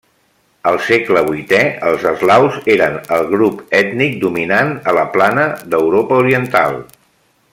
[0.69, 6.83] Al segle vuitè, els eslaus eren el grup ètnic dominant a la plana d'Europa oriental.